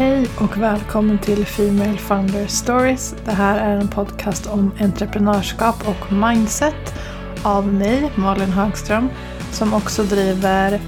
[0.00, 3.14] Hej och välkommen till Female Founder Stories.
[3.24, 6.94] Det här är en podcast om entreprenörskap och mindset
[7.42, 9.08] av mig, Malin Högström,
[9.52, 10.80] som också driver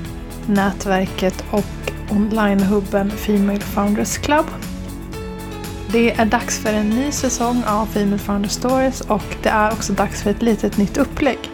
[0.47, 4.47] nätverket och onlinehubben Female Founders Club.
[5.93, 9.93] Det är dags för en ny säsong av Female Founder Stories och det är också
[9.93, 11.51] dags för ett litet nytt upplägg.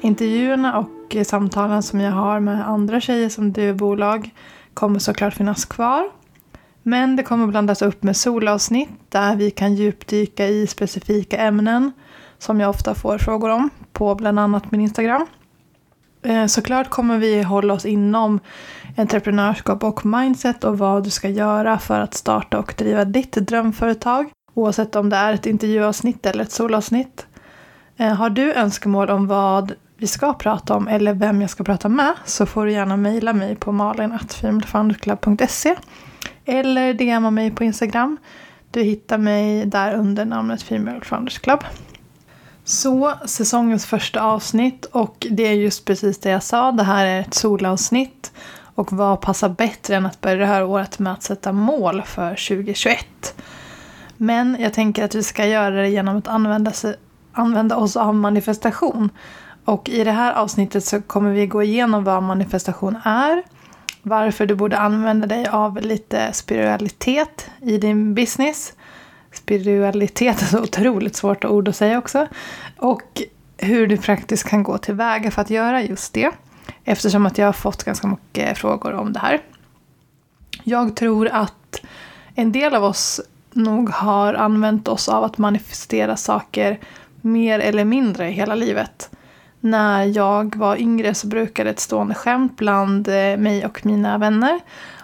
[0.00, 4.30] Intervjuerna och samtalen som jag har med andra tjejer som driver bolag
[4.74, 6.17] kommer såklart finnas kvar.
[6.88, 11.92] Men det kommer blandas upp med solavsnitt där vi kan djupdyka i specifika ämnen
[12.38, 15.26] som jag ofta får frågor om på bland annat min Instagram.
[16.22, 18.40] Eh, såklart kommer vi hålla oss inom
[18.96, 24.30] entreprenörskap och mindset och vad du ska göra för att starta och driva ditt drömföretag.
[24.54, 27.26] Oavsett om det är ett intervjuavsnitt eller ett solavsnitt.
[27.96, 31.88] Eh, har du önskemål om vad vi ska prata om eller vem jag ska prata
[31.88, 35.76] med så får du gärna mejla mig på malin.femalefoundersclub.se
[36.44, 38.16] eller DMa mig på Instagram.
[38.70, 41.64] Du hittar mig där under namnet Female Founders Club.
[42.64, 46.72] Så, säsongens första avsnitt och det är just precis det jag sa.
[46.72, 48.32] Det här är ett solavsnitt.
[48.74, 52.30] Och vad passar bättre än att börja det här året med att sätta mål för
[52.30, 53.34] 2021?
[54.16, 56.96] Men jag tänker att vi ska göra det genom att använda, sig,
[57.32, 59.10] använda oss av manifestation.
[59.64, 63.42] Och i det här avsnittet så kommer vi gå igenom vad manifestation är,
[64.02, 68.72] varför du borde använda dig av lite spiritualitet i din business.
[69.32, 72.26] Spiritualitet är så alltså otroligt svårt ord att säga också.
[72.76, 73.22] Och
[73.56, 76.30] hur du praktiskt kan gå tillväga för att göra just det.
[76.84, 79.40] Eftersom att jag har fått ganska mycket frågor om det här.
[80.64, 81.80] Jag tror att
[82.34, 83.20] en del av oss
[83.52, 86.78] nog har använt oss av att manifestera saker
[87.20, 89.10] mer eller mindre hela livet.
[89.60, 94.60] När jag var yngre så brukade ett stående skämt bland eh, mig och mina vänner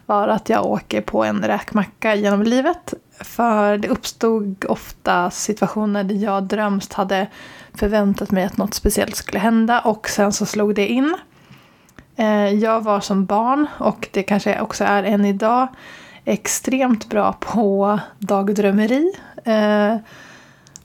[0.06, 2.94] vara att jag åker på en räkmacka genom livet.
[3.20, 7.26] För det uppstod ofta situationer där jag drömst hade
[7.74, 11.16] förväntat mig att något speciellt skulle hända och sen så slog det in.
[12.16, 15.68] Eh, jag var som barn, och det kanske också är än idag,
[16.24, 19.12] extremt bra på dagdrömmeri.
[19.44, 19.96] Eh,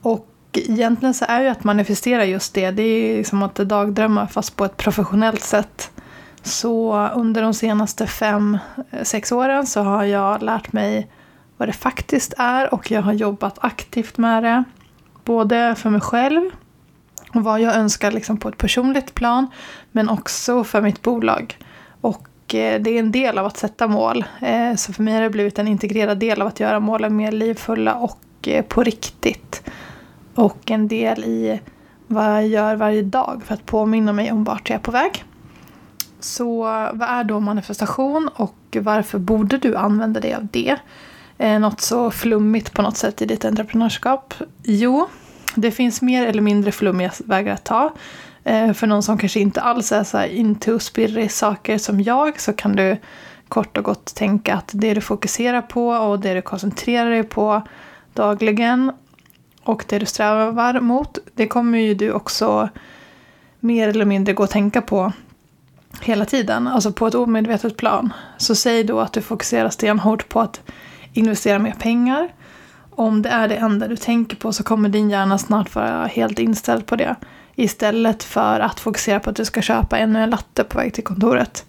[0.02, 4.56] och egentligen så är ju att manifestera just det, det är liksom att dagdrömma fast
[4.56, 5.90] på ett professionellt sätt.
[6.42, 8.58] Så under de senaste fem,
[8.90, 11.10] eh, sex åren så har jag lärt mig
[11.56, 14.64] vad det faktiskt är och jag har jobbat aktivt med det.
[15.24, 16.50] Både för mig själv
[17.34, 19.46] och vad jag önskar liksom på ett personligt plan
[19.92, 21.58] men också för mitt bolag.
[22.00, 24.24] Och eh, det är en del av att sätta mål.
[24.40, 27.32] Eh, så för mig har det blivit en integrerad del av att göra målen mer
[27.32, 28.18] livfulla och
[28.68, 29.62] på riktigt
[30.34, 31.60] och en del i
[32.06, 35.24] vad jag gör varje dag för att påminna mig om vart jag är på väg.
[36.20, 40.76] Så vad är då manifestation och varför borde du använda dig av det?
[41.38, 44.34] Eh, något så flummigt på något sätt i ditt entreprenörskap?
[44.62, 45.08] Jo,
[45.54, 47.92] det finns mer eller mindre flummiga vägar att ta.
[48.44, 52.40] Eh, för någon som kanske inte alls är så här into spirrig saker som jag
[52.40, 52.96] så kan du
[53.48, 57.62] kort och gott tänka att det du fokuserar på och det du koncentrerar dig på
[58.14, 58.92] dagligen
[59.70, 62.68] och det du strävar mot, det kommer ju du också
[63.60, 65.12] mer eller mindre gå och tänka på
[66.00, 68.12] hela tiden, alltså på ett omedvetet plan.
[68.36, 70.60] Så säg då att du fokuserar stenhårt på att
[71.12, 72.28] investera mer pengar.
[72.90, 76.38] Om det är det enda du tänker på så kommer din hjärna snart vara helt
[76.38, 77.16] inställd på det.
[77.54, 81.04] Istället för att fokusera på att du ska köpa ännu en latte på väg till
[81.04, 81.64] kontoret.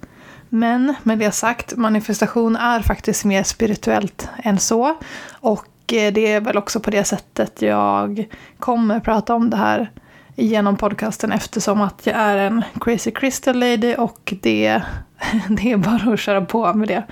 [0.49, 4.97] Men med det sagt, manifestation är faktiskt mer spirituellt än så.
[5.31, 8.27] Och Eh, det är väl också på det sättet jag
[8.59, 9.91] kommer prata om det här
[10.35, 14.81] genom podcasten eftersom att jag är en crazy crystal lady och det,
[15.49, 17.03] det är bara att köra på med det.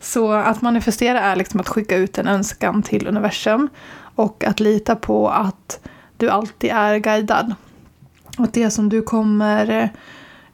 [0.00, 3.68] Så att manifestera är liksom att skicka ut en önskan till universum
[4.14, 5.80] och att lita på att
[6.16, 7.54] du alltid är guidad.
[8.38, 9.90] Att det som du kommer,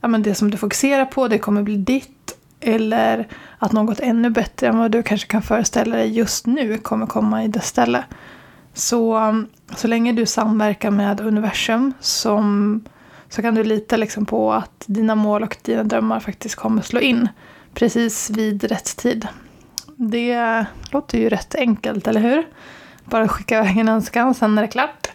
[0.01, 2.22] ja men det som du fokuserar på, det kommer bli ditt
[2.63, 3.29] eller
[3.59, 7.45] att något ännu bättre än vad du kanske kan föreställa dig just nu kommer komma
[7.45, 8.05] i dess ställe.
[8.75, 9.35] Så,
[9.77, 12.85] så länge du samverkar med universum som,
[13.29, 17.01] så kan du lita liksom på att dina mål och dina drömmar faktiskt kommer slå
[17.01, 17.29] in
[17.75, 19.29] precis vid rätt tid.
[19.97, 22.47] Det låter ju rätt enkelt, eller hur?
[23.05, 25.09] Bara skicka iväg en önskan, sen är det klart.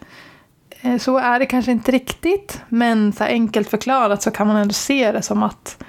[0.82, 4.74] Eh, så är det kanske inte riktigt, men så enkelt förklarat så kan man ändå
[4.74, 5.84] se det som att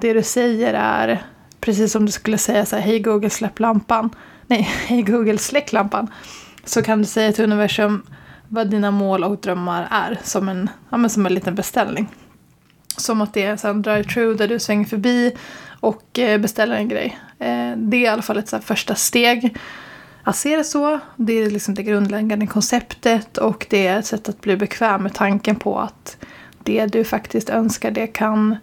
[0.00, 1.22] det du säger är
[1.60, 4.10] precis som du skulle säga så här, hej Google släpp lampan.
[4.46, 6.10] Nej, hej Google släck lampan.
[6.64, 8.02] Så kan du säga till universum
[8.48, 12.08] vad dina mål och drömmar är som en, ja, men som en liten beställning.
[12.96, 15.36] Som att det är en drive-through där du svänger förbi
[15.80, 17.18] och eh, beställer en grej.
[17.38, 19.56] Eh, det är i alla fall ett så första steg
[20.22, 21.00] att se det så.
[21.16, 25.14] Det är liksom det grundläggande konceptet och det är ett sätt att bli bekväm med
[25.14, 26.16] tanken på att
[26.62, 28.56] det du faktiskt önskar, det kan,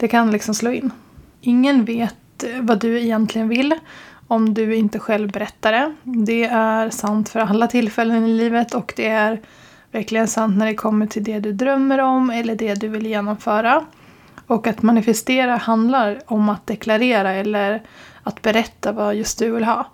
[0.00, 0.92] det kan liksom slå in.
[1.40, 3.74] Ingen vet eh, vad du egentligen vill
[4.26, 5.94] om du inte själv berättar det.
[6.02, 9.40] Det är sant för alla tillfällen i livet och det är
[9.92, 13.84] verkligen sant när det kommer till det du drömmer om eller det du vill genomföra.
[14.46, 17.82] Och att manifestera handlar om att deklarera eller
[18.22, 19.86] att berätta vad just du vill ha.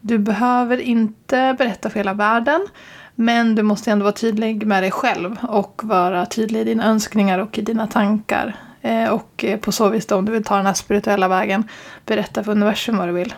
[0.00, 2.66] Du behöver inte berätta för hela världen
[3.14, 7.38] men du måste ändå vara tydlig med dig själv och vara tydlig i dina önskningar
[7.38, 8.56] och i dina tankar.
[8.86, 11.68] Eh, och eh, på så vis då, om du vill ta den här spirituella vägen,
[12.04, 13.34] berätta för universum vad du vill.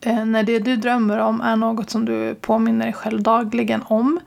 [0.00, 4.20] Eh, när det du drömmer om är något som du påminner dig själv dagligen om,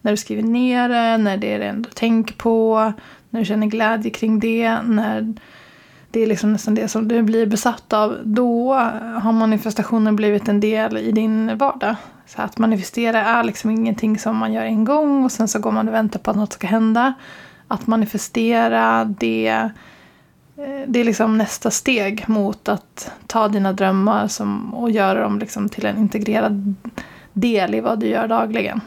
[0.00, 2.92] när du skriver ner det, när det är det du tänker på,
[3.30, 5.34] när du känner glädje kring det, när
[6.10, 8.74] det är liksom nästan det som du blir besatt av, då
[9.22, 11.96] har manifestationen blivit en del i din vardag.
[12.26, 15.72] Så att manifestera är liksom ingenting som man gör en gång och sen så går
[15.72, 17.14] man och väntar på att något ska hända.
[17.68, 24.74] Att manifestera, det, eh, det är liksom nästa steg mot att ta dina drömmar som,
[24.74, 26.74] och göra dem liksom till en integrerad
[27.32, 28.80] del i vad du gör dagligen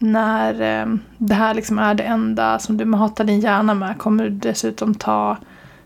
[0.00, 4.24] när eh, det här liksom är det enda som du matar din hjärna med kommer
[4.24, 5.36] du dessutom ta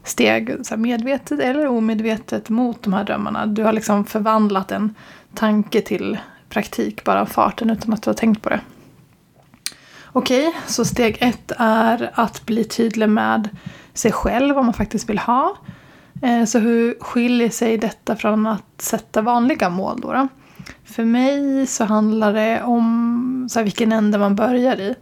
[0.03, 3.47] steg medvetet eller omedvetet mot de här drömmarna.
[3.47, 4.94] Du har liksom förvandlat en
[5.35, 6.19] tanke till
[6.49, 8.61] praktik bara av farten utan att du har tänkt på det.
[10.16, 13.49] Okej, okay, så steg ett är att bli tydlig med
[13.94, 15.56] sig själv, vad man faktiskt vill ha.
[16.22, 20.12] Eh, så hur skiljer sig detta från att sätta vanliga mål då?
[20.12, 20.28] då?
[20.84, 24.94] För mig så handlar det om så här, vilken ände man börjar i.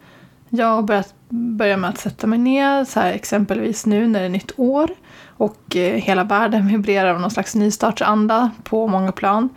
[0.48, 4.26] Jag har börjat börja med att sätta mig ner, så här, exempelvis nu när det
[4.26, 4.90] är nytt år
[5.26, 9.48] och eh, hela världen vibrerar av någon slags nystartsanda på många plan.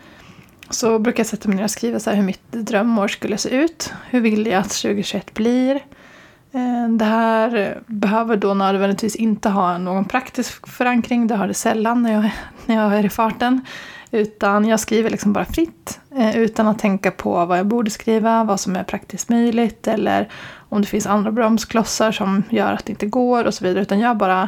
[0.69, 3.49] Så brukar jag sätta mig ner och skriva så här, hur mitt drömår skulle se
[3.49, 3.93] ut.
[4.09, 5.75] Hur vill jag att 2021 blir?
[6.51, 12.03] Eh, det här behöver då nödvändigtvis inte ha någon praktisk förankring, det har det sällan
[12.03, 12.29] när jag,
[12.65, 13.61] när jag är i farten.
[14.11, 18.43] Utan jag skriver liksom bara fritt eh, utan att tänka på vad jag borde skriva,
[18.43, 20.29] vad som är praktiskt möjligt eller
[20.69, 23.81] om det finns andra bromsklossar som gör att det inte går och så vidare.
[23.81, 24.47] Utan jag bara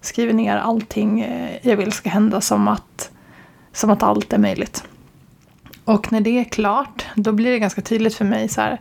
[0.00, 3.10] skriver ner allting eh, jag vill ska hända som att,
[3.72, 4.84] som att allt är möjligt.
[5.88, 8.80] Och när det är klart, då blir det ganska tydligt för mig så här,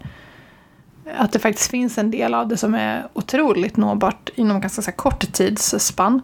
[1.17, 4.91] att det faktiskt finns en del av det som är otroligt nåbart inom ganska så
[4.91, 6.21] kort tidsspann.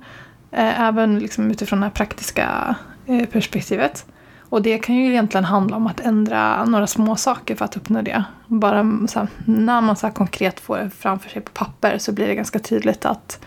[0.52, 2.76] Eh, även liksom utifrån det här praktiska
[3.06, 4.06] Eh, perspektivet.
[4.40, 8.02] Och det kan ju egentligen handla om att ändra några små saker för att uppnå
[8.02, 8.24] det.
[8.48, 8.78] Bara
[9.16, 12.60] här, när man så konkret får det framför sig på papper så blir det ganska
[12.60, 13.46] tydligt att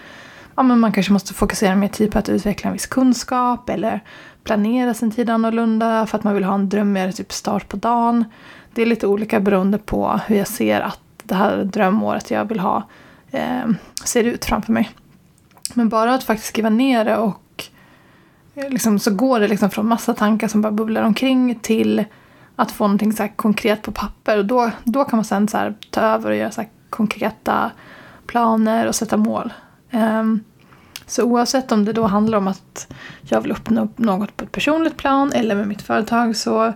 [0.57, 4.01] ja, men man kanske måste fokusera mer tid på att utveckla en viss kunskap eller
[4.45, 8.25] planera sin tid annorlunda för att man vill ha en drömmigare typ start på dagen.
[8.75, 12.61] Det är lite olika beroende på hur jag ser att det här drömåret jag vill
[12.61, 12.89] ha
[13.31, 13.69] eh,
[14.05, 14.91] ser ut framför mig.
[15.75, 17.65] Men bara att faktiskt skriva ner det och
[18.55, 22.05] eh, liksom, så går det liksom från massa tankar som bara bubblar omkring till
[22.57, 24.39] att få någonting så konkret på papper.
[24.39, 27.71] Och då, då kan man sen så ta över och göra så konkreta
[28.27, 29.53] planer och sätta mål.
[29.97, 30.45] Um,
[31.07, 34.97] så oavsett om det då handlar om att jag vill uppnå något på ett personligt
[34.97, 36.73] plan eller med mitt företag så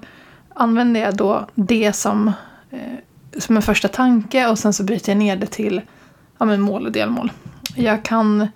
[0.54, 2.32] använder jag då det som,
[2.70, 5.80] eh, som en första tanke och sen så bryter jag ner det till
[6.38, 7.32] ja, men mål och delmål.
[7.74, 8.48] Jag kan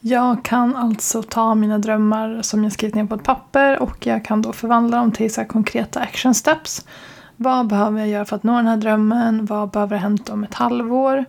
[0.00, 4.24] jag kan alltså ta mina drömmar som jag skrivit ner på ett papper och jag
[4.24, 6.86] kan då förvandla dem till så konkreta action steps.
[7.36, 9.46] Vad behöver jag göra för att nå den här drömmen?
[9.46, 11.24] Vad behöver ha hänt om ett halvår?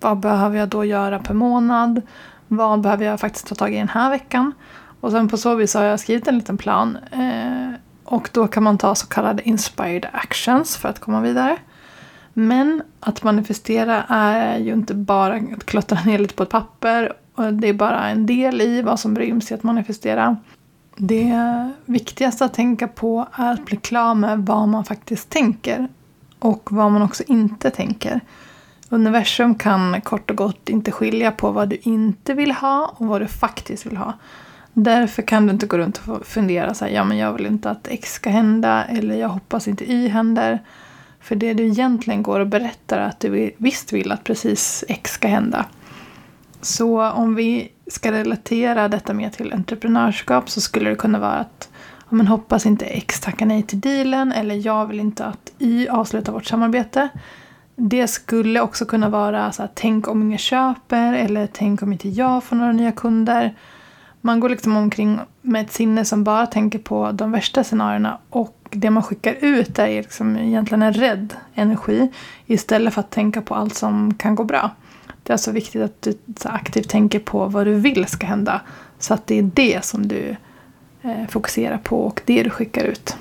[0.00, 2.02] Vad behöver jag då göra per månad?
[2.48, 4.52] Vad behöver jag faktiskt ta tag i den här veckan?
[5.00, 6.98] Och sen på så vis har jag skrivit en liten plan.
[7.12, 11.56] Eh, och då kan man ta så kallade inspired actions för att komma vidare.
[12.32, 17.54] Men att manifestera är ju inte bara att klottra ner lite på ett papper och
[17.54, 20.36] det är bara en del i vad som ryms i att manifestera.
[20.96, 25.88] Det viktigaste att tänka på är att bli klar med vad man faktiskt tänker
[26.38, 28.20] och vad man också inte tänker.
[28.88, 33.20] Universum kan kort och gott inte skilja på vad du inte vill ha och vad
[33.20, 34.12] du faktiskt vill ha.
[34.72, 37.70] Därför kan du inte gå runt och fundera så här, ja men jag vill inte
[37.70, 40.62] att X ska hända eller jag hoppas inte Y händer.
[41.20, 45.10] För det du egentligen går och berättar är att du visst vill att precis X
[45.10, 45.66] ska hända.
[46.60, 51.68] Så om vi ska relatera detta mer till entreprenörskap så skulle det kunna vara att
[51.98, 55.88] ja, men hoppas inte X tackar nej till dealen eller jag vill inte att Y
[55.88, 57.08] avslutar vårt samarbete.
[57.76, 62.08] Det skulle också kunna vara så här, tänk om ingen köper eller tänk om inte
[62.08, 63.54] jag får några nya kunder.
[64.20, 68.56] Man går liksom omkring med ett sinne som bara tänker på de värsta scenarierna och
[68.70, 72.12] det man skickar ut är liksom egentligen en rädd energi
[72.46, 74.70] istället för att tänka på allt som kan gå bra.
[75.22, 76.14] Det är alltså viktigt att du
[76.44, 78.60] aktivt tänker på vad du vill ska hända
[78.98, 80.36] så att det är det som du
[81.02, 83.16] eh, fokuserar på och det du skickar ut.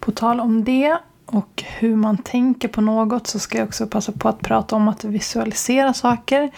[0.00, 4.12] På tal om det och hur man tänker på något så ska jag också passa
[4.12, 6.50] på att prata om att visualisera saker.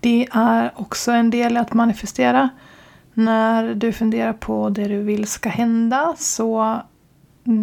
[0.00, 2.48] Det är också en del i att manifestera.
[3.14, 6.80] När du funderar på det du vill ska hända så...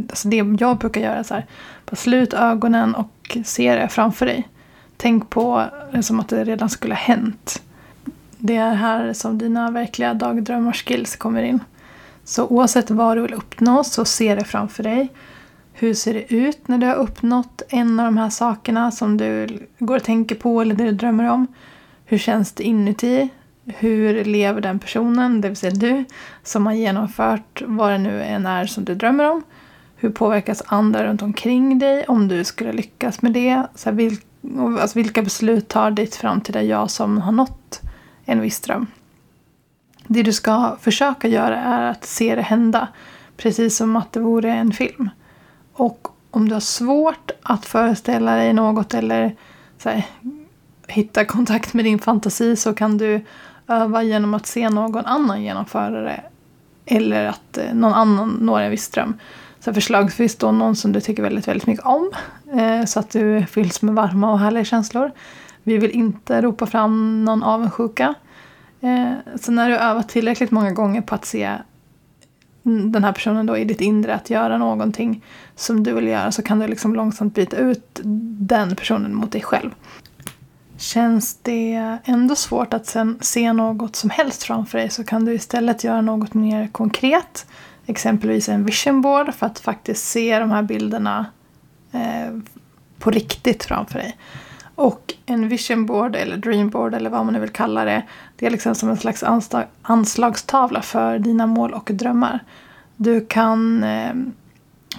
[0.09, 1.45] Alltså det jag brukar göra är så här.
[1.85, 4.47] Bara slut ögonen och se det framför dig.
[4.97, 7.61] Tänk på det som att det redan skulle ha hänt.
[8.37, 11.59] Det är här som dina verkliga dagdrömmar-skills kommer in.
[12.23, 15.09] Så oavsett vad du vill uppnå så se det framför dig.
[15.79, 19.47] Hur ser det ut när du har uppnått en av de här sakerna som du
[19.79, 21.47] går och tänker på eller det du drömmer om?
[22.05, 23.29] Hur känns det inuti?
[23.65, 26.05] Hur lever den personen, det vill säga du,
[26.43, 29.43] som har genomfört vad det nu än är som du drömmer om?
[29.95, 33.67] Hur påverkas andra runt omkring dig om du skulle lyckas med det?
[33.75, 34.25] Så här, vilk,
[34.81, 37.81] alltså, vilka beslut tar ditt framtida jag som har nått
[38.25, 38.87] en viss dröm?
[40.07, 42.87] Det du ska försöka göra är att se det hända,
[43.37, 45.09] precis som att det vore en film.
[45.77, 49.35] Och om du har svårt att föreställa dig något eller
[49.85, 50.05] här,
[50.87, 53.21] hitta kontakt med din fantasi så kan du
[53.67, 56.21] öva genom att se någon annan genomföra det.
[56.85, 59.13] Eller att eh, någon annan når en viss dröm.
[59.59, 62.11] Så förslagsvis då någon som du tycker väldigt, väldigt mycket om.
[62.53, 65.11] Eh, så att du fylls med varma och härliga känslor.
[65.63, 68.13] Vi vill inte ropa fram någon avundsjuka.
[68.81, 71.57] Eh, så när du övat tillräckligt många gånger på att se
[72.67, 75.23] den här personen då i ditt inre att göra någonting
[75.55, 77.99] som du vill göra så kan du liksom långsamt byta ut
[78.39, 79.69] den personen mot dig själv.
[80.77, 85.33] Känns det ändå svårt att sen se något som helst framför dig så kan du
[85.33, 87.45] istället göra något mer konkret.
[87.85, 91.25] Exempelvis en vision board för att faktiskt se de här bilderna
[91.91, 92.37] eh,
[92.99, 94.17] på riktigt framför dig.
[94.75, 98.03] Och en vision board eller dream board eller vad man nu vill kalla det.
[98.39, 99.23] Det är liksom som en slags
[99.81, 102.39] anslagstavla för dina mål och drömmar.
[102.95, 104.13] Du kan eh,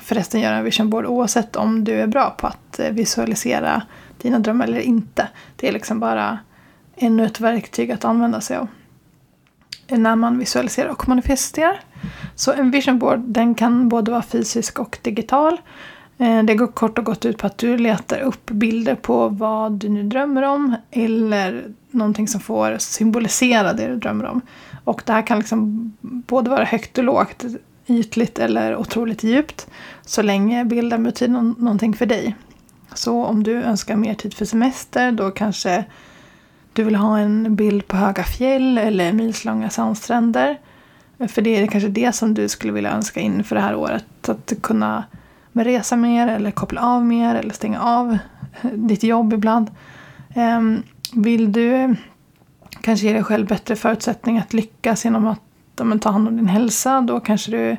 [0.00, 3.82] förresten göra en vision board oavsett om du är bra på att eh, visualisera
[4.18, 5.28] dina drömmar eller inte.
[5.56, 6.38] Det är liksom bara
[6.96, 8.68] ännu ett verktyg att använda sig av
[9.96, 11.80] när man visualiserar och manifesterar.
[12.34, 15.60] Så en vision board den kan både vara fysisk och digital.
[16.18, 19.72] Eh, det går kort och gott ut på att du letar upp bilder på vad
[19.72, 24.40] du nu drömmer om eller någonting som får symbolisera det du drömmer om.
[24.84, 27.44] Och det här kan liksom både vara högt och lågt,
[27.86, 29.66] ytligt eller otroligt djupt.
[30.02, 32.36] Så länge bilden betyder någonting för dig.
[32.94, 35.84] Så om du önskar mer tid för semester då kanske
[36.72, 40.58] du vill ha en bild på höga fjäll eller milslånga sandstränder.
[41.28, 44.28] För det är kanske det som du skulle vilja önska in för det här året.
[44.28, 45.04] Att kunna
[45.64, 48.18] resa mer eller koppla av mer eller stänga av
[48.62, 49.70] eh, ditt jobb ibland.
[50.34, 50.82] Ehm,
[51.14, 51.96] vill du
[52.80, 55.40] kanske ge dig själv bättre förutsättningar att lyckas genom att
[56.00, 57.00] ta hand om din hälsa.
[57.00, 57.76] Då kanske du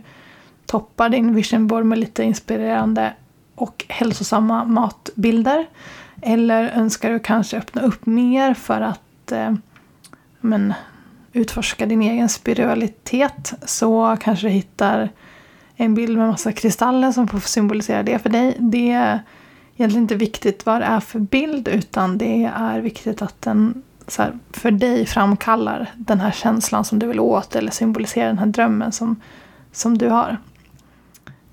[0.66, 3.14] toppar din vision board med lite inspirerande
[3.56, 5.66] och hälsosamma matbilder.
[6.22, 9.54] Eller önskar du kanske öppna upp mer för att eh,
[10.42, 10.74] men,
[11.34, 15.10] utforska din egen spiritualitet så kanske du hittar
[15.82, 18.58] en bild med massa kristaller som får symbolisera det för dig.
[18.60, 19.20] Det är
[19.76, 23.84] egentligen inte viktigt vad det är för bild utan det är viktigt att den
[24.18, 28.46] här, för dig framkallar den här känslan som du vill åt eller symboliserar den här
[28.46, 29.22] drömmen som,
[29.72, 30.38] som du har.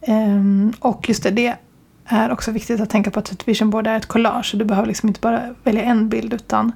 [0.08, 1.56] Um, och just det, det
[2.04, 4.46] är också viktigt att tänka på att ett vision board är ett collage.
[4.50, 6.72] Så du behöver liksom inte bara välja en bild utan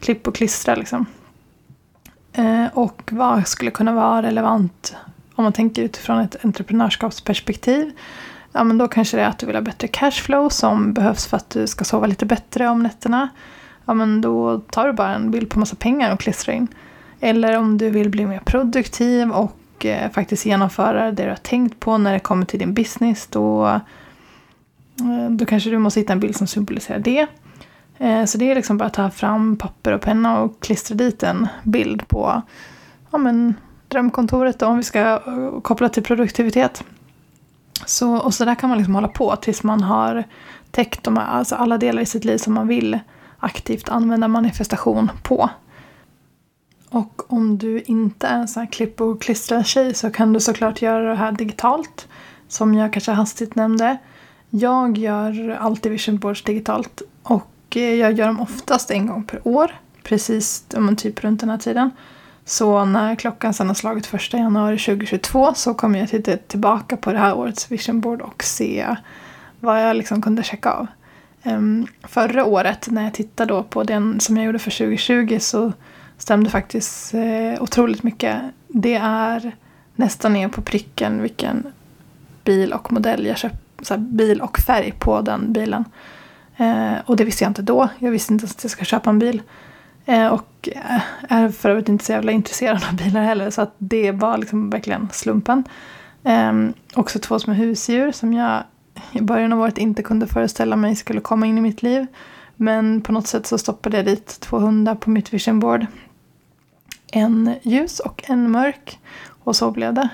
[0.00, 0.74] klipp och klistra.
[0.74, 1.06] Liksom.
[2.38, 4.94] Uh, och vad skulle kunna vara relevant
[5.42, 7.92] om man tänker utifrån ett entreprenörskapsperspektiv.
[8.52, 11.36] Ja, men då kanske det är att du vill ha bättre cashflow som behövs för
[11.36, 13.28] att du ska sova lite bättre om nätterna
[13.84, 16.68] ja men då tar du bara en bild på massa pengar och klistrar in.
[17.20, 21.80] Eller om du vill bli mer produktiv och eh, faktiskt genomföra det du har tänkt
[21.80, 23.26] på när det kommer till din business.
[23.26, 27.26] Då, eh, då kanske du måste hitta en bild som symboliserar det.
[27.98, 31.22] Eh, så det är liksom bara att ta fram papper och penna och klistra dit
[31.22, 32.42] en bild på
[33.10, 33.54] ja, men,
[33.92, 35.20] drömkontoret då, om vi ska
[35.62, 36.84] koppla till produktivitet.
[37.86, 40.24] Så, och så där kan man liksom hålla på tills man har
[40.70, 42.98] täckt de här, alltså alla delar i sitt liv som man vill
[43.38, 45.50] aktivt använda manifestation på.
[46.90, 50.40] Och om du inte är en sån här klipp och klistra tjej så kan du
[50.40, 52.08] såklart göra det här digitalt.
[52.48, 53.98] Som jag kanske hastigt nämnde.
[54.50, 59.48] Jag gör alltid vision boards digitalt och eh, jag gör dem oftast en gång per
[59.48, 59.80] år.
[60.02, 60.64] Precis
[60.96, 61.90] typ runt den här tiden.
[62.44, 67.12] Så när klockan sen har slagit första januari 2022 så kommer jag titta tillbaka på
[67.12, 68.96] det här årets vision board och se
[69.60, 70.86] vad jag liksom kunde checka av.
[71.44, 75.72] Um, förra året när jag tittade då på den som jag gjorde för 2020 så
[76.18, 78.40] stämde faktiskt eh, otroligt mycket.
[78.68, 79.52] Det är
[79.94, 81.72] nästan ner på pricken vilken
[82.44, 85.84] bil och modell jag köpte, bil och färg på den bilen.
[86.56, 87.88] Eh, och det visste jag inte då.
[87.98, 89.42] Jag visste inte att jag ska köpa en bil.
[90.06, 93.50] Eh, och eh, är för övrigt inte så jävla intresserad av bilar heller.
[93.50, 95.64] Så att det var liksom verkligen slumpen.
[96.24, 96.52] Eh,
[96.94, 98.62] också två små husdjur som jag
[99.12, 102.06] i början av året inte kunde föreställa mig skulle komma in i mitt liv.
[102.56, 105.86] Men på något sätt så stoppade jag dit två hundar på mitt vision board.
[107.12, 108.98] En ljus och en mörk.
[109.44, 110.08] Och så blev det.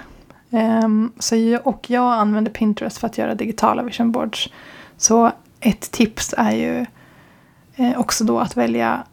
[0.50, 4.49] Ehm, så jag, och jag använder Pinterest för att göra digitala vision boards.
[4.97, 6.87] Så ett tips är ju
[7.76, 9.04] eh, också då att välja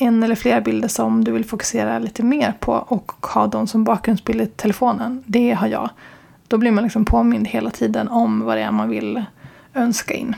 [0.00, 3.84] en eller flera bilder som du vill fokusera lite mer på och ha dem som
[3.84, 5.24] bakgrundsbild i telefonen.
[5.26, 5.90] Det har jag.
[6.48, 9.24] Då blir man liksom påmind hela tiden om vad det är man vill
[9.74, 10.36] önska in.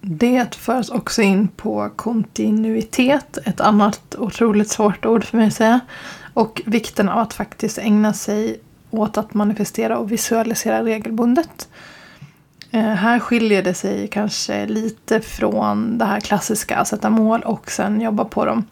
[0.00, 5.54] Det för oss också in på kontinuitet, ett annat otroligt svårt ord för mig att
[5.54, 5.80] säga.
[6.34, 8.60] Och vikten av att faktiskt ägna sig
[8.90, 11.68] åt att manifestera och visualisera regelbundet.
[12.70, 17.70] Eh, här skiljer det sig kanske lite från det här klassiska, att sätta mål och
[17.70, 18.64] sen jobba på dem.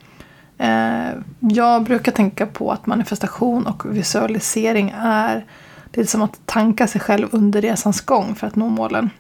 [0.59, 1.09] Eh,
[1.41, 5.47] jag brukar tänka på att manifestation och visualisering är
[5.91, 9.11] det är som att tanka sig själv under resans gång för att nå målen.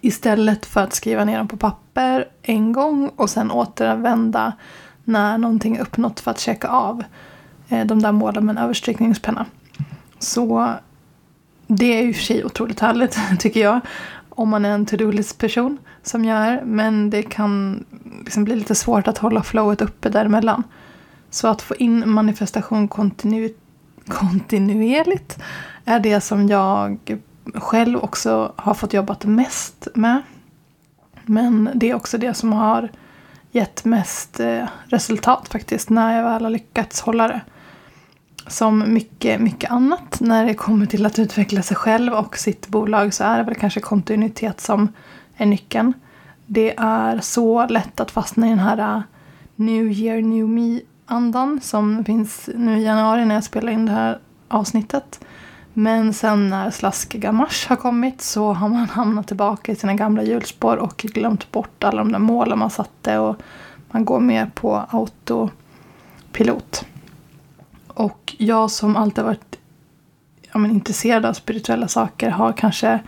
[0.00, 4.52] Istället för att skriva ner dem på papper en gång och sen återvända
[5.04, 7.04] när någonting är uppnått för att checka av
[7.68, 9.46] eh, de där målen med en överstrykningspenna.
[10.18, 10.74] Så
[11.66, 13.80] det är ju för sig otroligt härligt tycker jag.
[14.28, 16.62] Om man är en to-do-list-person som jag är.
[16.64, 17.84] Men det kan
[18.24, 20.62] liksom bli lite svårt att hålla flowet uppe däremellan.
[21.30, 23.54] Så att få in manifestation kontinu
[24.08, 25.38] kontinuerligt
[25.84, 27.18] är det som jag
[27.54, 30.22] själv också har fått jobbat mest med.
[31.24, 32.88] Men det är också det som har
[33.50, 37.40] gett mest eh, resultat faktiskt när jag väl har lyckats hålla det
[38.46, 43.14] som mycket, mycket annat när det kommer till att utveckla sig själv och sitt bolag
[43.14, 44.88] så är det väl kanske kontinuitet som
[45.36, 45.92] är nyckeln.
[46.46, 49.02] Det är så lätt att fastna i den här äh,
[49.56, 54.18] New year, new me-andan som finns nu i januari när jag spelar in det här
[54.48, 55.20] avsnittet.
[55.72, 60.22] Men sen när slaskiga mars har kommit så har man hamnat tillbaka i sina gamla
[60.22, 63.36] hjulspår och glömt bort alla de där målen man satte och
[63.90, 66.84] man går mer på autopilot.
[67.96, 69.58] Och jag som alltid varit
[70.52, 73.00] ja, men, intresserad av spirituella saker har kanske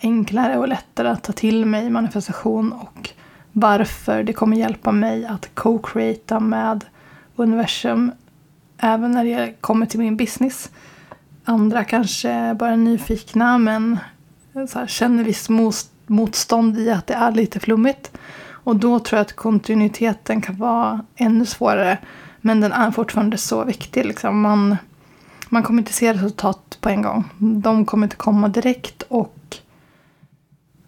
[0.00, 3.10] enklare och lättare att ta till mig manifestation och
[3.52, 6.84] varför det kommer hjälpa mig att co-creata med
[7.36, 8.12] universum
[8.78, 10.70] även när det kommer till min business.
[11.44, 13.98] Andra kanske bara är nyfikna men
[14.52, 15.48] så här, känner viss
[16.06, 18.12] motstånd i att det är lite flummigt.
[18.50, 21.98] Och då tror jag att kontinuiteten kan vara ännu svårare.
[22.40, 24.04] Men den är fortfarande så viktig.
[24.04, 24.40] Liksom.
[24.40, 24.76] Man,
[25.48, 27.24] man kommer inte se resultat på en gång.
[27.38, 29.56] De kommer inte komma direkt och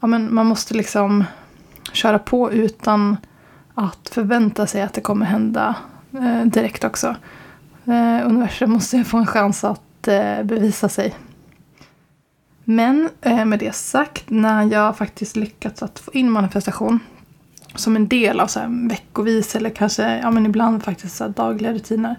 [0.01, 1.25] ja, men man måste liksom
[1.93, 3.17] köra på utan
[3.75, 5.75] att förvänta sig att det kommer hända
[6.13, 7.17] eh, direkt också.
[7.85, 11.15] Eh, universum måste få en chans att eh, bevisa sig.
[12.65, 17.01] Men eh, med det sagt, när jag faktiskt lyckats att få in manifestation
[17.75, 21.73] som en del av så här veckovis eller kanske ja, men ibland faktiskt så dagliga
[21.73, 22.17] rutiner.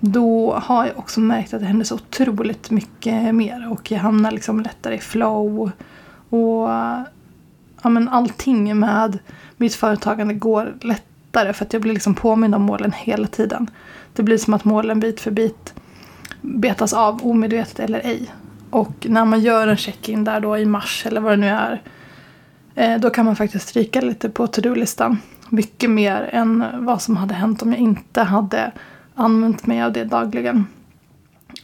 [0.00, 4.30] Då har jag också märkt att det händer så otroligt mycket mer och jag hamnar
[4.30, 5.70] liksom lättare i flow.
[6.28, 6.68] Och
[7.82, 9.18] ja, men allting med
[9.56, 13.70] mitt företagande går lättare för att jag blir liksom påmind om målen hela tiden.
[14.12, 15.74] Det blir som att målen bit för bit
[16.40, 18.30] betas av omedvetet eller ej.
[18.70, 21.82] Och när man gör en check-in där då i mars eller vad det nu är
[22.80, 25.18] Eh, då kan man faktiskt stryka lite på to-do-listan.
[25.48, 28.72] Mycket mer än vad som hade hänt om jag inte hade
[29.14, 30.66] använt mig av det dagligen.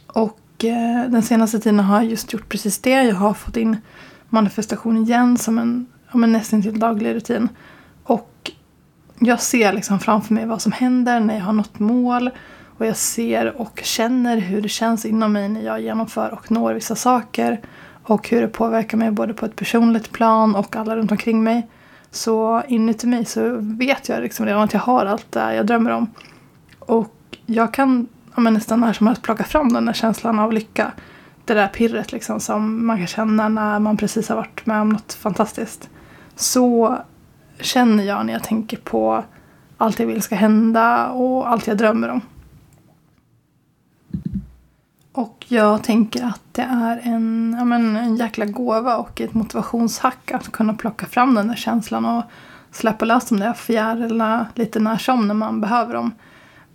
[0.07, 3.03] Och eh, den senaste tiden har jag just gjort precis det.
[3.03, 3.77] Jag har fått in
[4.29, 7.49] manifestation igen som en ja, nästan till daglig rutin.
[8.03, 8.51] Och
[9.19, 12.29] jag ser liksom framför mig vad som händer när jag har nått mål.
[12.77, 16.73] Och jag ser och känner hur det känns inom mig när jag genomför och når
[16.73, 17.61] vissa saker
[18.07, 21.67] och hur det påverkar mig både på ett personligt plan och alla runt omkring mig.
[22.11, 25.91] Så inuti mig så vet jag liksom redan att jag har allt det jag drömmer
[25.91, 26.07] om.
[26.79, 30.53] Och jag kan ja, men nästan när som helst plocka fram den där känslan av
[30.53, 30.91] lycka.
[31.45, 34.89] Det där pirret liksom som man kan känna när man precis har varit med om
[34.89, 35.89] något fantastiskt.
[36.35, 36.97] Så
[37.59, 39.23] känner jag när jag tänker på
[39.77, 42.21] allt jag vill ska hända och allt jag drömmer om.
[45.11, 50.31] Och jag tänker att det är en, ja men, en jäkla gåva och ett motivationshack
[50.31, 52.23] att kunna plocka fram den där känslan och
[52.71, 56.11] släppa lös de där fjärilarna lite när som när man behöver dem.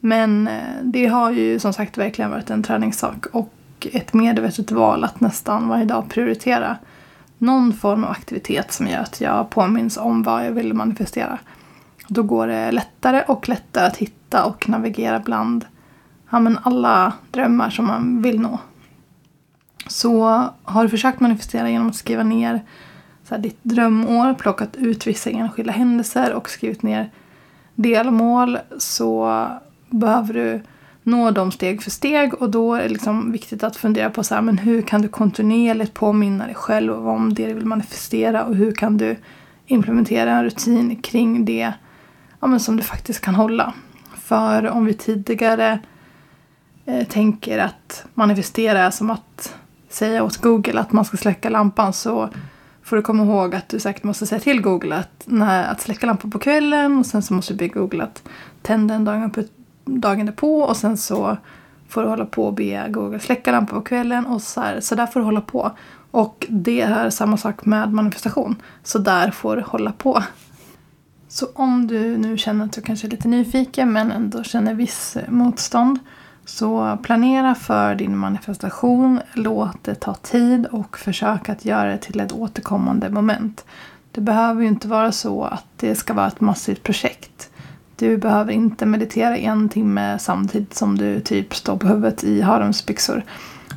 [0.00, 3.52] Men eh, det har ju som sagt verkligen varit en träningssak och
[3.92, 6.76] ett medvetet val att nästan varje dag prioritera
[7.38, 11.38] någon form av aktivitet som gör att jag påminns om vad jag vill manifestera.
[12.08, 15.64] Då går det lättare och lättare att hitta och navigera bland
[16.32, 18.58] ja, men alla drömmar som man vill nå.
[19.86, 22.62] Så har du försökt manifestera genom att skriva ner
[23.24, 27.10] så här, ditt drömår, plockat ut vissa enskilda händelser och skrivit ner
[27.74, 29.46] delmål så
[29.90, 30.62] behöver du
[31.02, 34.34] nå dem steg för steg och då är det liksom viktigt att fundera på så
[34.34, 38.54] här, men hur kan du kontinuerligt påminna dig själv om det du vill manifestera och
[38.54, 39.16] hur kan du
[39.66, 41.72] implementera en rutin kring det
[42.40, 43.72] ja, men som du faktiskt kan hålla.
[44.14, 45.78] För om vi tidigare
[46.86, 49.54] eh, tänker att manifestera är som att
[49.88, 52.28] säga åt Google att man ska släcka lampan så
[52.82, 56.06] får du komma ihåg att du säkert måste säga till Google att, när, att släcka
[56.06, 58.22] lampan på kvällen och sen så måste du be Google att
[58.62, 59.42] tända den dagen, på,
[59.84, 61.36] dagen därpå och sen så
[61.88, 64.94] får du hålla på och be Google släcka lampan på kvällen och så, här, så
[64.94, 65.70] där får du hålla på.
[66.10, 68.56] Och det är samma sak med manifestation.
[68.82, 70.22] Så där får du hålla på.
[71.28, 75.16] Så om du nu känner att du kanske är lite nyfiken men ändå känner viss
[75.28, 75.98] motstånd
[76.44, 82.20] så planera för din manifestation, låt det ta tid och försök att göra det till
[82.20, 83.64] ett återkommande moment.
[84.12, 87.50] Det behöver ju inte vara så att det ska vara ett massivt projekt.
[87.96, 93.24] Du behöver inte meditera en timme samtidigt som du typ står på huvudet i haremsbyxor.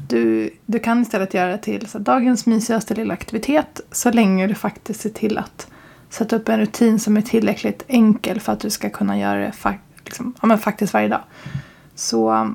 [0.07, 4.55] Du, du kan istället göra det till så dagens mysigaste lilla aktivitet så länge du
[4.55, 5.67] faktiskt ser till att
[6.09, 9.51] sätta upp en rutin som är tillräckligt enkel för att du ska kunna göra det
[9.51, 9.73] fa
[10.03, 11.21] liksom, ja, men faktiskt varje dag.
[11.95, 12.53] Så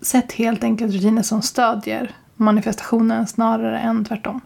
[0.00, 4.40] sätt helt enkelt rutiner som stödjer manifestationen snarare än tvärtom.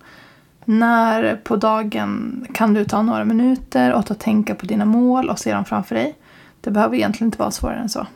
[0.64, 5.38] När på dagen kan du ta några minuter och att tänka på dina mål och
[5.38, 6.16] se dem framför dig.
[6.60, 8.06] Det behöver egentligen inte vara svårare än så.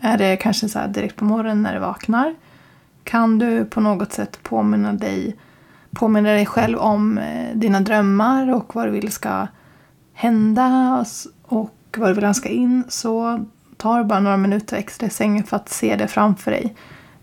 [0.00, 2.34] Är det kanske så direkt på morgonen när du vaknar
[3.04, 5.36] kan du på något sätt påminna dig,
[5.90, 9.46] påminna dig själv om eh, dina drömmar och vad du vill ska
[10.12, 11.04] hända
[11.42, 13.44] och vad du vill önska in så
[13.76, 16.74] tar bara några minuter extra i sängen för att se det framför dig.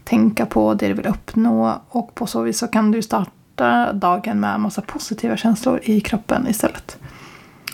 [0.04, 4.40] Tänka på det du vill uppnå och på så vis så kan du starta dagen
[4.40, 6.98] med en massa positiva känslor i kroppen istället.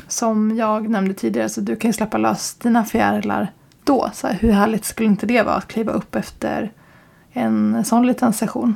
[0.07, 3.51] Som jag nämnde tidigare så du kan ju släppa lös dina fjärilar
[3.83, 4.09] då.
[4.13, 6.71] Så här, hur härligt skulle inte det vara att kliva upp efter
[7.31, 8.75] en sån liten session?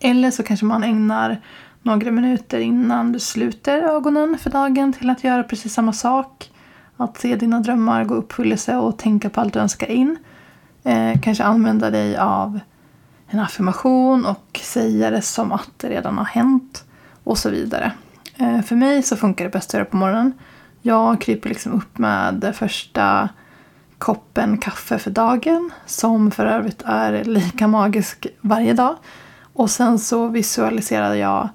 [0.00, 1.40] Eller så kanske man ägnar
[1.82, 6.51] några minuter innan du sluter ögonen för dagen till att göra precis samma sak.
[7.02, 10.16] Att se dina drömmar gå i uppfyllelse och tänka på allt du önskar in.
[10.84, 12.60] Eh, kanske använda dig av
[13.26, 16.84] en affirmation och säga det som att det redan har hänt.
[17.24, 17.92] Och så vidare.
[18.36, 20.32] Eh, för mig så funkar det bäst att göra på morgonen.
[20.82, 23.28] Jag kryper liksom upp med första
[23.98, 25.70] koppen kaffe för dagen.
[25.86, 28.96] Som för övrigt är lika magisk varje dag.
[29.52, 31.48] Och sen så visualiserar jag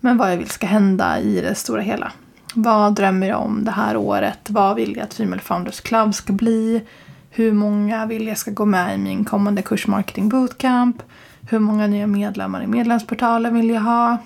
[0.00, 2.12] men vad jag vill ska hända i det stora hela.
[2.56, 4.50] Vad drömmer jag om det här året?
[4.50, 6.82] Vad vill jag att Female Founders Club ska bli?
[7.30, 11.02] Hur många vill jag ska gå med i min kommande kurs Marketing Bootcamp?
[11.50, 14.18] Hur många nya medlemmar i medlemsportalen vill jag ha?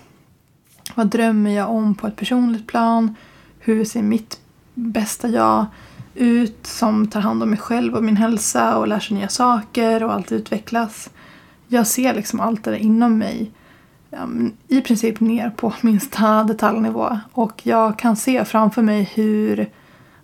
[0.94, 3.14] Vad drömmer jag om på ett personligt plan?
[3.58, 4.40] Hur ser mitt
[4.74, 5.66] bästa jag
[6.14, 10.02] ut som tar hand om mig själv och min hälsa och lär sig nya saker
[10.02, 11.10] och alltid utvecklas?
[11.68, 13.52] Jag ser liksom allt det där inom mig
[14.10, 17.18] Ehm, i princip ner på minsta detaljnivå.
[17.32, 19.70] Och jag kan se framför mig hur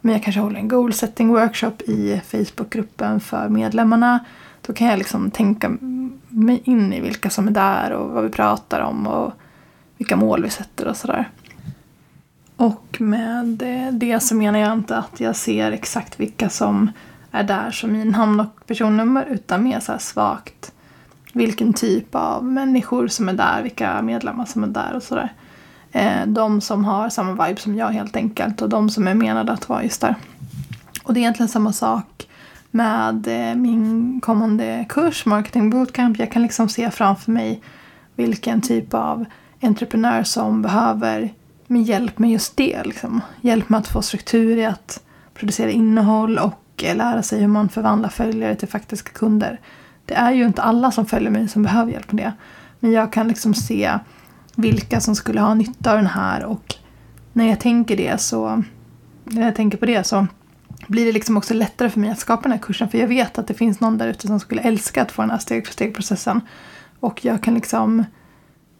[0.00, 4.24] men jag kanske håller en goal setting workshop i Facebookgruppen för medlemmarna.
[4.60, 5.76] Då kan jag liksom tänka
[6.28, 9.32] mig in i vilka som är där och vad vi pratar om och
[9.98, 11.30] vilka mål vi sätter och sådär.
[12.56, 16.90] Och med det så menar jag inte att jag ser exakt vilka som
[17.30, 20.72] är där som min namn och personnummer utan mer så här svagt
[21.34, 25.32] vilken typ av människor som är där, vilka medlemmar som är där och sådär.
[25.92, 29.52] Eh, de som har samma vibe som jag helt enkelt och de som är menade
[29.52, 30.14] att vara just där.
[31.02, 32.28] Och det är egentligen samma sak
[32.70, 36.18] med eh, min kommande kurs, Marketing Bootcamp.
[36.18, 37.62] Jag kan liksom se framför mig
[38.16, 39.24] vilken typ av
[39.62, 41.32] entreprenör som behöver
[41.66, 42.82] min hjälp med just det.
[42.84, 43.20] Liksom.
[43.40, 45.02] Hjälp med att få struktur i att
[45.34, 49.60] producera innehåll och eh, lära sig hur man förvandlar följare till faktiska kunder
[50.04, 52.32] det är ju inte alla som följer mig som behöver hjälp med det.
[52.80, 53.98] Men jag kan liksom se
[54.56, 56.74] vilka som skulle ha nytta av den här och
[57.32, 58.62] när jag tänker det så
[59.24, 60.26] när jag tänker på det så
[60.86, 62.88] blir det liksom också lättare för mig att skapa den här kursen.
[62.88, 65.30] För jag vet att det finns någon där ute som skulle älska att få den
[65.30, 66.40] här steg för steg-processen.
[67.00, 68.04] Och jag kan liksom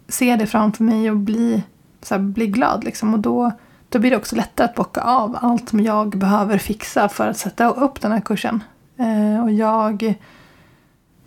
[0.08, 1.62] se det framför mig och bli,
[2.02, 2.84] så här, bli glad.
[2.84, 3.14] Liksom.
[3.14, 3.52] Och då,
[3.88, 7.38] då blir det också lättare att bocka av allt som jag behöver fixa för att
[7.38, 8.62] sätta upp den här kursen.
[8.96, 10.14] Eh, och jag...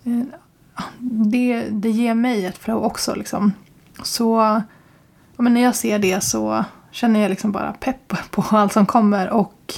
[0.04, 0.22] Eh,
[1.00, 3.14] det, det ger mig ett flow också.
[3.14, 3.52] Liksom.
[4.02, 4.62] Så
[5.38, 9.30] men när jag ser det så känner jag liksom bara pepp på allt som kommer.
[9.30, 9.74] Och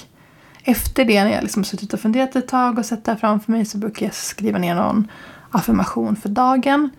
[0.62, 3.52] efter det, när jag liksom suttit och funderat ett tag och sett det här framför
[3.52, 5.08] mig så brukar jag skriva ner någon
[5.50, 6.90] affirmation för dagen.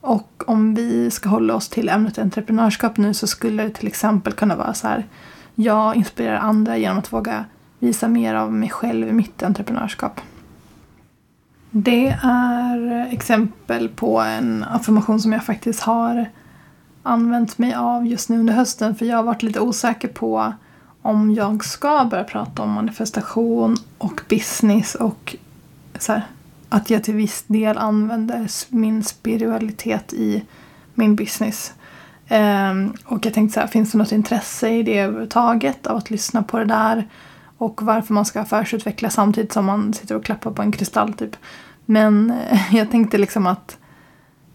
[0.00, 4.32] Och om vi ska hålla oss till ämnet entreprenörskap nu så skulle det till exempel
[4.32, 5.06] kunna vara så här.
[5.54, 7.44] Jag inspirerar andra genom att våga
[7.78, 10.20] visa mer av mig själv i mitt entreprenörskap.
[11.74, 16.26] Det är exempel på en affirmation som jag faktiskt har
[17.02, 20.52] använt mig av just nu under hösten för jag har varit lite osäker på
[21.02, 25.36] om jag ska börja prata om manifestation och business och
[25.98, 26.22] så här,
[26.68, 30.44] att jag till viss del använder min spiritualitet i
[30.94, 31.72] min business.
[32.30, 36.10] Um, och jag tänkte så här, finns det något intresse i det överhuvudtaget av att
[36.10, 37.08] lyssna på det där?
[37.62, 41.36] Och varför man ska affärsutveckla samtidigt som man sitter och klappar på en kristall typ.
[41.86, 43.78] Men eh, jag tänkte liksom att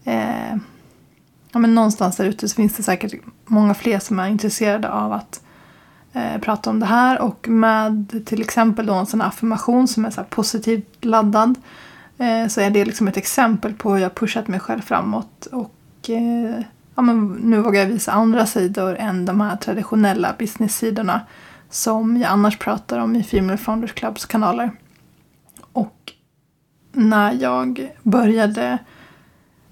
[0.04, 0.56] eh,
[1.52, 3.12] ja, men någonstans där ute så finns det säkert
[3.46, 5.42] många fler som är intresserade av att
[6.12, 7.20] eh, prata om det här.
[7.20, 11.54] Och med till exempel då en sån affirmation som är så positivt laddad
[12.18, 15.46] eh, så är det liksom ett exempel på hur jag pushat mig själv framåt.
[15.52, 16.62] Och eh,
[16.94, 21.20] ja, men nu vågar jag visa andra sidor än de här traditionella business-sidorna
[21.70, 24.70] som jag annars pratar om i Female Founders Clubs kanaler.
[25.72, 26.12] Och
[26.92, 28.78] när jag började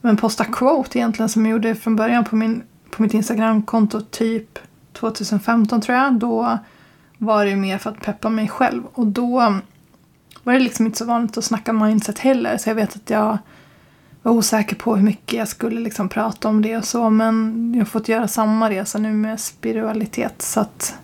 [0.07, 4.59] men posta quote egentligen som jag gjorde från början på, min, på mitt Instagramkonto typ
[4.93, 6.15] 2015 tror jag.
[6.15, 6.59] Då
[7.19, 8.83] var det mer för att peppa mig själv.
[8.93, 9.61] Och då
[10.43, 12.57] var det liksom inte så vanligt att snacka mindset heller.
[12.57, 13.39] Så jag vet att jag
[14.23, 17.11] var osäker på hur mycket jag skulle liksom prata om det och så.
[17.11, 20.43] Men jag har fått göra samma resa nu med spiritualitet.
[20.43, 20.99] Så att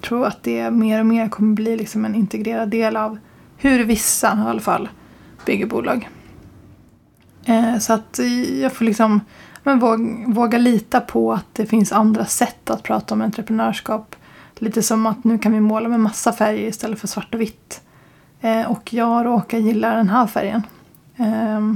[0.00, 3.18] tror att det mer och mer kommer bli liksom en integrerad del av
[3.56, 4.88] hur vissa i alla fall
[5.46, 6.08] bygger bolag.
[7.44, 8.20] Eh, så att
[8.60, 9.20] jag får liksom
[9.62, 14.16] men våga, våga lita på att det finns andra sätt att prata om entreprenörskap.
[14.54, 17.80] Lite som att nu kan vi måla med massa färger istället för svart och vitt.
[18.40, 20.62] Eh, och jag råkar gilla den här färgen.
[21.16, 21.74] Eh,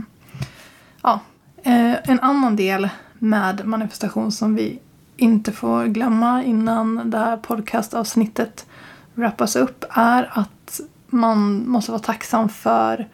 [1.02, 1.20] ja.
[1.62, 4.78] Eh, en annan del med manifestation som vi
[5.16, 8.66] inte får glömma innan det här podcastavsnittet
[9.14, 13.08] wrappas upp är att man måste vara tacksam för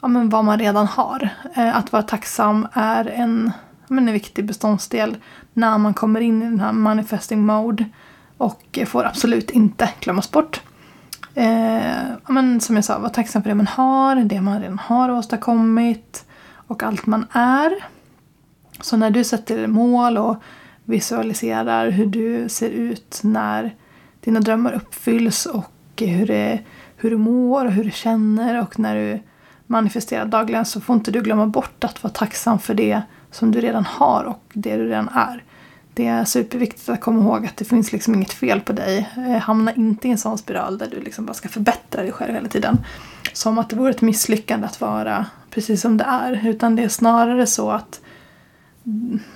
[0.00, 1.28] ja, men vad man redan har.
[1.54, 3.52] Eh, att vara tacksam är en,
[3.88, 5.16] men en viktig beståndsdel
[5.52, 7.84] när man kommer in i den här manifesting mode
[8.36, 10.60] och får absolut inte glömmas bort.
[11.34, 15.10] Eh, men som jag sa, var tacksam för det man har, det man redan har
[15.10, 17.72] åstadkommit och allt man är.
[18.80, 20.36] Så när du sätter mål och
[20.90, 23.74] visualiserar hur du ser ut när
[24.20, 26.60] dina drömmar uppfylls och hur, det,
[26.96, 29.20] hur du mår och hur du känner och när du
[29.66, 33.60] manifesterar dagligen så får inte du glömma bort att vara tacksam för det som du
[33.60, 35.44] redan har och det du redan är.
[35.94, 39.10] Det är superviktigt att komma ihåg att det finns liksom inget fel på dig.
[39.16, 42.34] Eh, hamna inte i en sån spiral där du liksom bara ska förbättra dig själv
[42.34, 42.78] hela tiden.
[43.32, 46.48] Som att det vore ett misslyckande att vara precis som det är.
[46.48, 48.00] Utan det är snarare så att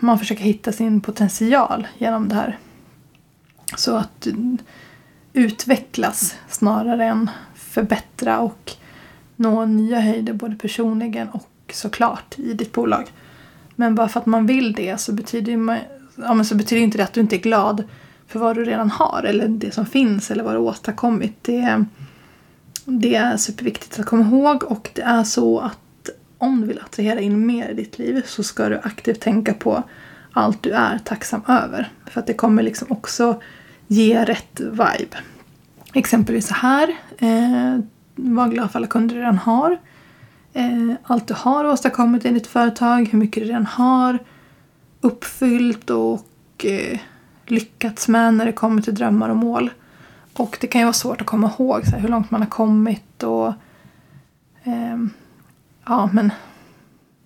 [0.01, 2.59] man försöker hitta sin potential genom det här.
[3.77, 4.27] Så att
[5.33, 8.73] utvecklas snarare än förbättra och
[9.37, 13.12] nå nya höjder både personligen och såklart i ditt bolag.
[13.77, 15.79] Men bara för att man vill det så betyder, man,
[16.17, 17.85] ja, men så betyder inte det att du inte är glad
[18.27, 21.35] för vad du redan har eller det som finns eller vad du åstadkommit.
[21.43, 21.85] Det,
[22.85, 25.79] det är superviktigt att komma ihåg och det är så att
[26.44, 29.83] om du vill attrahera in mer i ditt liv så ska du aktivt tänka på
[30.33, 31.88] allt du är tacksam över.
[32.07, 33.42] För att det kommer liksom också
[33.87, 35.16] ge rätt vibe.
[35.92, 36.96] Exempelvis så här.
[37.18, 37.78] Eh,
[38.14, 39.78] var glad för alla kunder du redan har.
[40.52, 44.18] Eh, allt du har åstadkommit i ditt företag, hur mycket du redan har
[45.00, 46.26] uppfyllt och
[46.64, 46.98] eh,
[47.46, 49.70] lyckats med när det kommer till drömmar och mål.
[50.33, 52.48] Och det kan ju vara svårt att komma ihåg så här, hur långt man har
[52.48, 53.48] kommit och
[54.64, 54.96] eh,
[55.87, 56.33] ja, men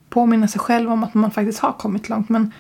[0.09, 2.29] påminna sig själv om att man faktiskt har kommit långt.
[2.29, 2.53] Men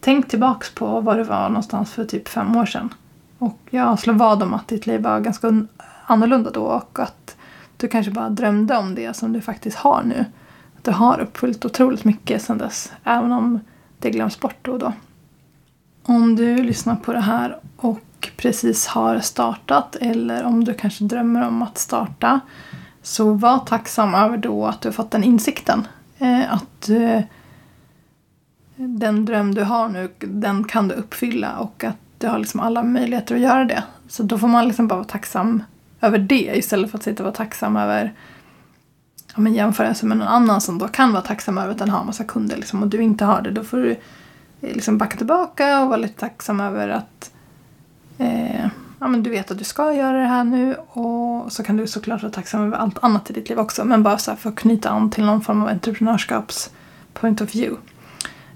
[0.00, 2.94] tänk tillbaks på var du var någonstans för typ fem år sedan.
[3.38, 5.66] Och jag slår vad om att ditt liv var ganska
[6.06, 7.36] annorlunda då och att
[7.76, 10.24] du kanske bara drömde om det som du faktiskt har nu.
[10.78, 12.92] Att du har uppfyllt otroligt mycket sedan dess.
[13.04, 13.60] Även om
[13.98, 14.92] det glöms bort då och då.
[16.02, 21.48] Om du lyssnar på det här och precis har startat eller om du kanske drömmer
[21.48, 22.40] om att starta.
[23.10, 25.86] Så var tacksam över då att du har fått den insikten.
[26.18, 27.20] Eh, att eh,
[28.76, 32.82] den dröm du har nu, den kan du uppfylla och att du har liksom alla
[32.82, 33.82] möjligheter att göra det.
[34.08, 35.62] Så då får man liksom bara vara tacksam
[36.00, 38.14] över det istället för att sitta och vara tacksam över
[39.34, 42.04] ja, men jämförelse med någon annan som då kan vara tacksam över att den har
[42.04, 43.50] massa kunder liksom, och du inte har det.
[43.50, 47.32] Då får du eh, liksom backa tillbaka och vara lite tacksam över att
[48.18, 48.66] eh,
[49.00, 51.86] ja, men du vet att du ska göra det här nu och så kan du
[51.86, 53.84] såklart vara tacksam över allt annat i ditt liv också.
[53.84, 56.70] Men bara så för att knyta an till någon form av entreprenörskaps
[57.12, 57.80] point of view.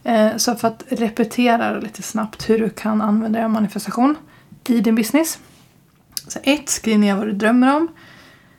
[0.04, 4.16] Eh, så för att repetera lite snabbt hur du kan använda dig av manifestation
[4.68, 5.38] i din business.
[6.28, 7.88] Så ett, skriv ner vad du drömmer om.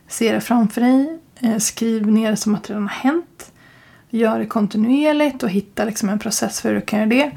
[0.08, 1.20] Se det framför dig.
[1.40, 3.52] Eh, skriv ner det som att det redan har hänt.
[4.10, 7.32] Gör det kontinuerligt och hitta liksom en process för hur du kan göra det.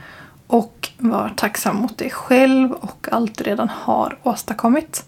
[0.99, 5.05] Var tacksam mot dig själv och allt du redan har åstadkommit.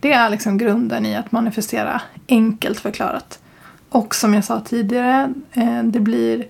[0.00, 3.38] Det är liksom grunden i att manifestera, enkelt förklarat.
[3.88, 6.46] Och som jag sa tidigare, eh, det blir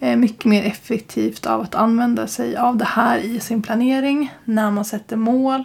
[0.00, 4.70] eh, mycket mer effektivt av att använda sig av det här i sin planering när
[4.70, 5.64] man sätter mål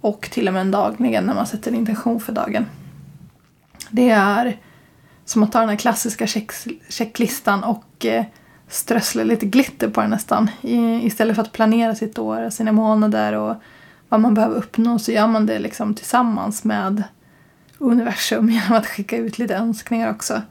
[0.00, 2.66] och till och med dagligen när man sätter intention för dagen.
[3.90, 4.56] Det är
[5.24, 6.52] som att ta den här klassiska check
[6.88, 8.24] checklistan och eh,
[8.68, 10.50] strössla lite glitter på det nästan.
[10.60, 13.54] I, istället för att planera sitt år, sina månader och
[14.08, 17.02] vad man behöver uppnå så gör man det liksom tillsammans med
[17.78, 20.42] universum genom att skicka ut lite önskningar också.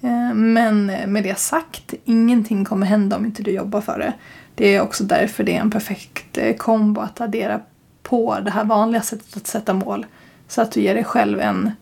[0.00, 4.12] Eh, men med det sagt, ingenting kommer hända om inte du jobbar för det.
[4.54, 7.60] Det är också därför det är en perfekt eh, kombo att addera
[8.02, 10.06] på det här vanliga sättet att sätta mål.
[10.48, 11.72] Så att du ger dig själv en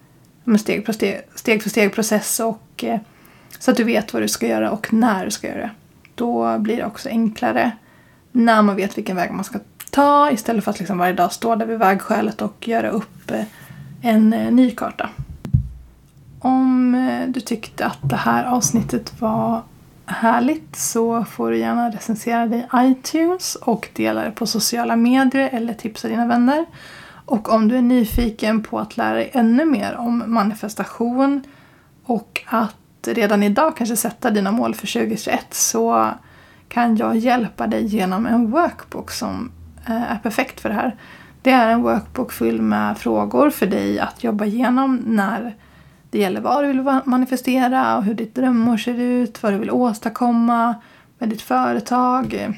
[0.58, 3.00] steg, för steg, steg för steg process och eh,
[3.58, 5.70] så att du vet vad du ska göra och när du ska göra det.
[6.14, 7.72] Då blir det också enklare
[8.32, 9.58] när man vet vilken väg man ska
[9.90, 13.44] ta istället för att liksom varje dag stå där vid vägskälet och göra upp eh,
[14.02, 15.08] en eh, ny karta.
[16.38, 19.62] Om eh, du tyckte att det här avsnittet var
[20.06, 25.48] härligt så får du gärna recensera det i iTunes och dela det på sociala medier
[25.52, 26.66] eller tipsa dina vänner.
[27.24, 31.42] Och om du är nyfiken på att lära dig ännu mer om manifestation
[32.04, 32.76] och att
[33.08, 36.08] redan idag kanske sätta dina mål för 2021 så
[36.68, 39.50] kan jag hjälpa dig genom en workbook som
[39.86, 40.96] eh, är perfekt för det här.
[41.42, 45.56] Det är en workbook fylld med frågor för dig att jobba igenom när
[46.10, 49.70] det gäller vad du vill manifestera och hur ditt drömmål ser ut, vad du vill
[49.70, 50.74] åstadkomma
[51.18, 52.56] med ditt företag.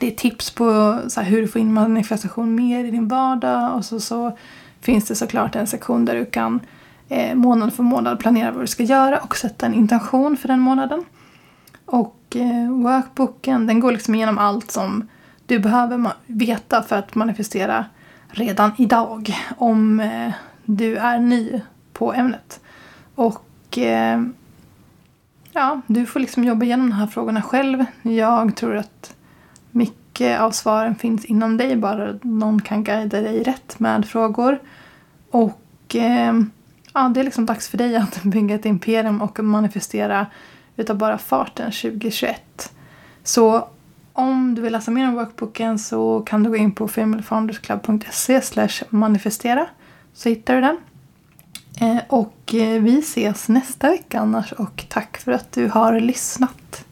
[0.00, 3.84] Det är tips på så hur du får in manifestation mer i din vardag och
[3.84, 4.38] så, så
[4.80, 6.60] finns det såklart en sektion där du kan
[7.08, 10.60] eh, månad för månad planera vad du ska göra och sätta en intention för den
[10.60, 11.04] månaden.
[11.84, 15.08] Och eh, workbooken den går liksom igenom allt som
[15.46, 17.84] du behöver veta för att manifestera
[18.28, 20.32] redan idag om eh,
[20.64, 21.60] du är ny
[21.92, 22.60] på ämnet.
[23.14, 24.22] Och eh,
[25.52, 27.84] ja, du får liksom jobba igenom de här frågorna själv.
[28.02, 29.14] Jag tror att
[29.70, 34.58] mycket av svaren finns inom dig, bara någon kan guida dig rätt med frågor.
[35.30, 36.32] Och eh,
[36.94, 40.26] ja, det är liksom dags för dig att bygga ett imperium och manifestera
[40.76, 42.72] utav bara farten 2021.
[43.22, 43.68] Så
[44.12, 48.40] om du vill läsa mer om workbooken så kan du gå in på familyfoundersclub.se
[48.90, 49.66] manifestera
[50.14, 50.76] så hittar du den.
[51.80, 56.84] Eh, och eh, vi ses nästa vecka annars och tack för att du har lyssnat.